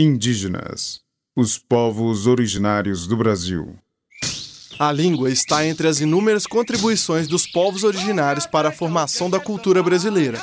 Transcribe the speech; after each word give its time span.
Indígenas, 0.00 1.00
os 1.34 1.58
povos 1.58 2.28
originários 2.28 3.04
do 3.08 3.16
Brasil. 3.16 3.74
A 4.78 4.92
língua 4.92 5.28
está 5.28 5.66
entre 5.66 5.88
as 5.88 6.00
inúmeras 6.00 6.46
contribuições 6.46 7.26
dos 7.26 7.48
povos 7.48 7.82
originários 7.82 8.46
para 8.46 8.68
a 8.68 8.72
formação 8.72 9.28
da 9.28 9.40
cultura 9.40 9.82
brasileira. 9.82 10.40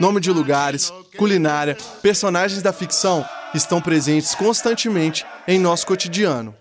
Nome 0.00 0.20
de 0.20 0.32
lugares, 0.32 0.92
culinária, 1.16 1.78
personagens 2.02 2.60
da 2.60 2.72
ficção 2.72 3.24
estão 3.54 3.80
presentes 3.80 4.34
constantemente 4.34 5.24
em 5.46 5.60
nosso 5.60 5.86
cotidiano. 5.86 6.52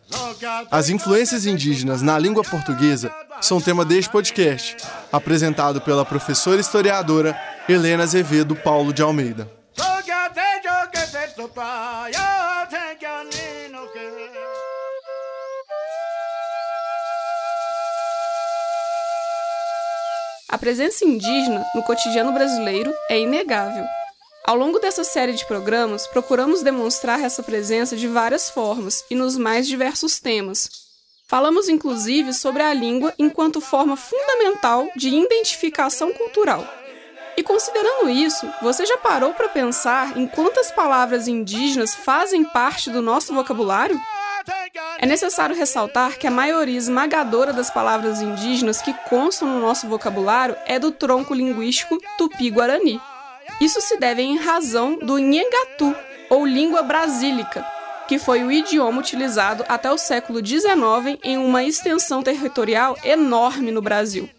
As 0.69 0.89
influências 0.89 1.47
indígenas 1.47 2.03
na 2.03 2.19
língua 2.19 2.43
portuguesa 2.43 3.11
são 3.41 3.59
tema 3.59 3.83
deste 3.83 4.11
podcast, 4.11 4.77
apresentado 5.11 5.81
pela 5.81 6.05
professora 6.05 6.61
historiadora 6.61 7.35
Helena 7.67 8.03
Azevedo 8.03 8.55
Paulo 8.55 8.93
de 8.93 9.01
Almeida. 9.01 9.56
A 20.49 20.57
presença 20.57 21.05
indígena 21.05 21.63
no 21.75 21.83
cotidiano 21.83 22.31
brasileiro 22.31 22.91
é 23.07 23.19
inegável. 23.19 23.85
Ao 24.43 24.55
longo 24.55 24.79
dessa 24.79 25.03
série 25.03 25.33
de 25.33 25.45
programas, 25.45 26.07
procuramos 26.07 26.63
demonstrar 26.63 27.21
essa 27.21 27.43
presença 27.43 27.95
de 27.95 28.07
várias 28.07 28.49
formas 28.49 29.03
e 29.11 29.13
nos 29.13 29.37
mais 29.37 29.67
diversos 29.67 30.19
temas. 30.19 30.67
Falamos 31.27 31.69
inclusive 31.69 32.33
sobre 32.33 32.63
a 32.63 32.73
língua 32.73 33.13
enquanto 33.19 33.61
forma 33.61 33.95
fundamental 33.95 34.87
de 34.95 35.09
identificação 35.09 36.11
cultural. 36.13 36.65
E 37.37 37.43
considerando 37.43 38.09
isso, 38.09 38.51
você 38.63 38.83
já 38.83 38.97
parou 38.97 39.31
para 39.31 39.47
pensar 39.47 40.17
em 40.17 40.25
quantas 40.25 40.71
palavras 40.71 41.27
indígenas 41.27 41.93
fazem 41.93 42.43
parte 42.43 42.89
do 42.89 42.99
nosso 42.99 43.31
vocabulário? 43.31 44.01
É 44.97 45.05
necessário 45.05 45.55
ressaltar 45.55 46.17
que 46.17 46.25
a 46.25 46.31
maioria 46.31 46.77
esmagadora 46.77 47.53
das 47.53 47.69
palavras 47.69 48.21
indígenas 48.21 48.81
que 48.81 48.93
constam 49.07 49.47
no 49.47 49.59
nosso 49.59 49.87
vocabulário 49.87 50.55
é 50.65 50.79
do 50.79 50.91
tronco 50.91 51.33
linguístico 51.33 51.99
tupi-guarani. 52.17 52.99
Isso 53.61 53.79
se 53.81 53.97
deve 53.97 54.23
em 54.23 54.37
razão 54.37 54.97
do 54.97 55.19
Nhengatu, 55.19 55.95
ou 56.29 56.45
língua 56.45 56.81
brasílica, 56.81 57.65
que 58.07 58.17
foi 58.17 58.43
o 58.43 58.51
idioma 58.51 58.99
utilizado 58.99 59.63
até 59.69 59.91
o 59.91 59.97
século 59.97 60.43
XIX 60.45 61.19
em 61.23 61.37
uma 61.37 61.63
extensão 61.63 62.23
territorial 62.23 62.97
enorme 63.03 63.71
no 63.71 63.81
Brasil. 63.81 64.29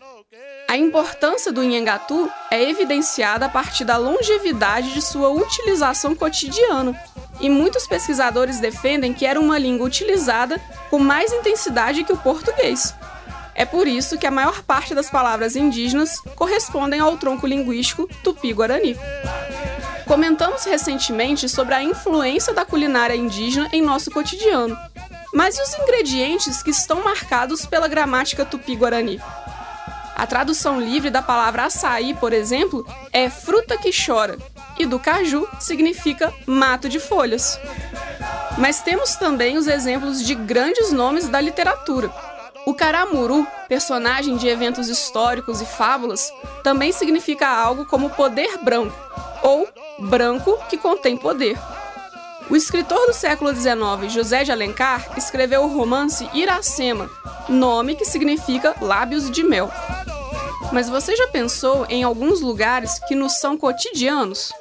A 0.71 0.77
importância 0.77 1.51
do 1.51 1.63
Nhengatu 1.63 2.31
é 2.51 2.63
evidenciada 2.63 3.47
a 3.47 3.49
partir 3.49 3.87
da 3.87 3.97
longevidade 3.97 4.93
de 4.93 5.01
sua 5.01 5.31
utilização 5.31 6.15
cotidiana, 6.15 6.95
e 7.41 7.49
muitos 7.49 7.87
pesquisadores 7.87 8.61
defendem 8.61 9.15
que 9.15 9.25
era 9.25 9.41
uma 9.41 9.59
língua 9.59 9.87
utilizada 9.87 10.61
com 10.91 10.99
mais 10.99 11.33
intensidade 11.33 12.05
que 12.05 12.13
o 12.13 12.19
português. 12.19 12.95
É 13.55 13.65
por 13.65 13.89
isso 13.89 14.19
que 14.19 14.27
a 14.27 14.31
maior 14.31 14.63
parte 14.63 14.95
das 14.95 15.09
palavras 15.09 15.57
indígenas 15.57 16.21
correspondem 16.37 17.01
ao 17.01 17.17
tronco 17.17 17.47
linguístico 17.47 18.07
tupi-guarani. 18.23 18.95
Comentamos 20.07 20.65
recentemente 20.65 21.49
sobre 21.49 21.75
a 21.75 21.83
influência 21.83 22.53
da 22.53 22.67
culinária 22.67 23.17
indígena 23.17 23.71
em 23.73 23.81
nosso 23.81 24.11
cotidiano. 24.11 24.77
Mas 25.33 25.57
e 25.57 25.63
os 25.63 25.75
ingredientes 25.79 26.63
que 26.63 26.71
estão 26.71 27.03
marcados 27.03 27.65
pela 27.65 27.89
gramática 27.89 28.45
tupi-guarani? 28.45 29.19
A 30.19 30.27
tradução 30.27 30.81
livre 30.81 31.11
da 31.11 31.23
palavra 31.23 31.67
açaí, 31.67 32.13
por 32.13 32.33
exemplo, 32.33 32.85
é 33.13 33.31
fruta 33.31 33.79
que 33.79 33.93
chora, 33.93 34.37
e 34.77 34.85
do 34.85 34.99
caju 34.99 35.47
significa 35.61 36.35
mato 36.45 36.89
de 36.89 36.99
folhas. 36.99 37.57
Mas 38.59 38.83
temos 38.83 39.15
também 39.15 39.57
os 39.57 39.69
exemplos 39.69 40.27
de 40.27 40.35
grandes 40.35 40.91
nomes 40.91 41.29
da 41.29 41.41
literatura. 41.41 42.11
O 42.67 42.75
caramuru, 42.75 43.47
personagem 43.69 44.37
de 44.37 44.49
eventos 44.49 44.89
históricos 44.89 45.61
e 45.61 45.65
fábulas, 45.65 46.33
também 46.65 46.91
significa 46.91 47.47
algo 47.47 47.87
como 47.87 48.11
poder 48.11 48.59
branco, 48.59 48.99
ou 49.41 49.69
branco 50.01 50.59
que 50.69 50.77
contém 50.77 51.17
poder. 51.17 51.57
O 52.51 52.57
escritor 52.57 53.07
do 53.07 53.13
século 53.13 53.55
XIX, 53.55 54.13
José 54.13 54.43
de 54.43 54.51
Alencar, 54.51 55.17
escreveu 55.17 55.63
o 55.63 55.69
romance 55.69 56.29
Iracema, 56.35 57.09
nome 57.49 57.95
que 57.95 58.05
significa 58.05 58.75
lábios 58.81 59.31
de 59.31 59.45
mel. 59.45 59.71
Mas 60.73 60.89
você 60.89 61.17
já 61.17 61.27
pensou 61.29 61.87
em 61.89 62.05
alguns 62.05 62.41
lugares 62.41 62.99
que 63.01 63.15
nos 63.15 63.41
são 63.41 63.57
cotidianos? 63.57 64.53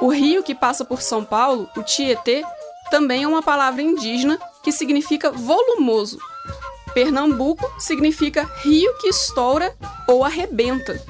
O 0.00 0.08
rio 0.08 0.42
que 0.42 0.54
passa 0.54 0.84
por 0.84 1.00
São 1.00 1.24
Paulo, 1.24 1.68
o 1.76 1.82
Tietê, 1.82 2.44
também 2.90 3.24
é 3.24 3.28
uma 3.28 3.42
palavra 3.42 3.82
indígena 3.82 4.38
que 4.62 4.72
significa 4.72 5.30
volumoso. 5.30 6.18
Pernambuco 6.92 7.70
significa 7.78 8.50
rio 8.62 8.96
que 8.98 9.08
estoura 9.08 9.76
ou 10.08 10.24
arrebenta. 10.24 11.00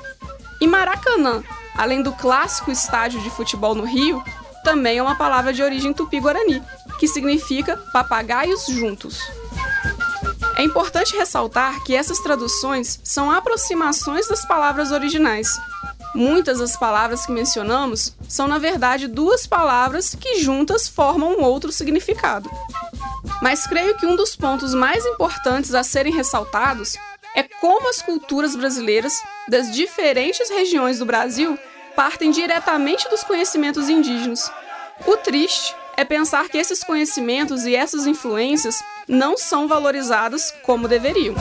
E 0.61 0.67
Maracanã, 0.67 1.43
além 1.77 2.03
do 2.03 2.13
clássico 2.13 2.71
estádio 2.71 3.21
de 3.21 3.31
futebol 3.31 3.75
no 3.75 3.85
Rio, 3.85 4.23
também 4.65 4.99
é 4.99 5.03
uma 5.03 5.17
palavra 5.17 5.53
de 5.53 5.63
origem 5.63 5.93
tupi-guarani, 5.93 6.63
que 6.99 7.07
significa 7.07 7.77
papagaios 7.93 8.67
juntos. 8.67 9.21
É 10.57 10.63
importante 10.63 11.15
ressaltar 11.15 11.85
que 11.85 11.95
essas 11.95 12.19
traduções 12.19 12.99
são 13.05 13.31
aproximações 13.31 14.27
das 14.27 14.47
palavras 14.47 14.91
originais. 14.91 15.49
Muitas 16.15 16.61
das 16.61 16.79
palavras 16.79 17.27
que 17.27 17.33
mencionamos 17.33 18.17
são, 18.27 18.49
na 18.49 18.57
verdade, 18.57 19.07
duas 19.07 19.47
palavras 19.47 20.15
que 20.19 20.41
juntas 20.41 20.89
formam 20.89 21.37
um 21.39 21.43
outro 21.43 21.71
significado. 21.71 22.51
Mas 23.43 23.67
creio 23.67 23.99
que 23.99 24.07
um 24.07 24.17
dos 24.17 24.35
pontos 24.35 24.73
mais 24.73 25.05
importantes 25.05 25.75
a 25.75 25.83
serem 25.83 26.13
ressaltados 26.13 26.97
é 27.35 27.43
como 27.43 27.91
as 27.91 28.01
culturas 28.01 28.57
brasileiras 28.57 29.13
das 29.47 29.71
diferentes 29.71 30.49
regiões 30.49 31.01
do 31.01 31.05
Brasil 31.05 31.59
partem 31.95 32.31
diretamente 32.31 33.09
dos 33.11 33.23
conhecimentos 33.23 33.91
indígenas. 33.91 34.51
O 35.07 35.19
triste 35.19 35.75
é 35.97 36.05
pensar 36.05 36.49
que 36.49 36.59
esses 36.59 36.85
conhecimentos 36.85 37.65
e 37.65 37.75
essas 37.75 38.07
influências 38.07 38.83
não 39.09 39.39
são 39.39 39.67
valorizadas 39.67 40.53
como 40.63 40.87
deveriam. 40.87 41.35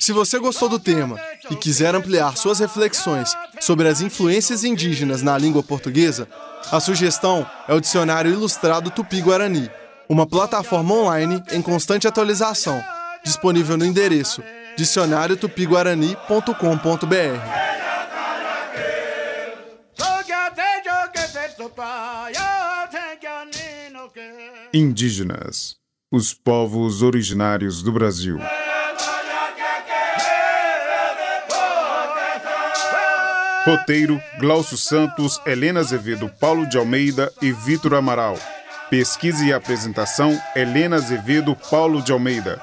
Se 0.00 0.12
você 0.12 0.38
gostou 0.38 0.70
do 0.70 0.78
tema 0.78 1.20
e 1.50 1.56
quiser 1.56 1.94
ampliar 1.94 2.34
suas 2.38 2.60
reflexões 2.60 3.36
sobre 3.60 3.88
as 3.88 4.00
influências 4.00 4.64
indígenas 4.64 5.22
na 5.22 5.36
língua 5.36 5.62
portuguesa, 5.62 6.26
a 6.72 6.80
sugestão 6.80 7.46
é 7.68 7.74
o 7.74 7.80
Dicionário 7.80 8.32
Ilustrado 8.32 8.90
Tupi-Guarani, 8.90 9.70
uma 10.08 10.26
plataforma 10.26 10.94
online 10.94 11.42
em 11.52 11.60
constante 11.60 12.08
atualização, 12.08 12.82
disponível 13.22 13.76
no 13.76 13.84
endereço 13.84 14.42
dicionariotupiguarani.com.br. 14.78 17.68
Indígenas, 24.72 25.74
os 26.12 26.32
povos 26.32 27.02
originários 27.02 27.82
do 27.82 27.90
Brasil. 27.90 28.38
Roteiro: 33.64 34.22
Glaucio 34.38 34.78
Santos, 34.78 35.40
Helena 35.44 35.80
Azevedo, 35.80 36.30
Paulo 36.40 36.68
de 36.68 36.78
Almeida 36.78 37.32
e 37.42 37.50
Vitor 37.50 37.94
Amaral. 37.94 38.38
Pesquisa 38.88 39.44
e 39.44 39.52
apresentação: 39.52 40.40
Helena 40.54 40.94
Azevedo, 40.94 41.56
Paulo 41.68 42.00
de 42.00 42.12
Almeida. 42.12 42.62